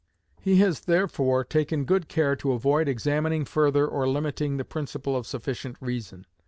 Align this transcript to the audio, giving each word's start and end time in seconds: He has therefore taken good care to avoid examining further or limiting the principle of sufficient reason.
He 0.41 0.55
has 0.55 0.79
therefore 0.79 1.43
taken 1.43 1.85
good 1.85 2.07
care 2.07 2.35
to 2.37 2.53
avoid 2.53 2.87
examining 2.87 3.45
further 3.45 3.87
or 3.87 4.07
limiting 4.09 4.57
the 4.57 4.65
principle 4.65 5.15
of 5.15 5.27
sufficient 5.27 5.77
reason. 5.79 6.25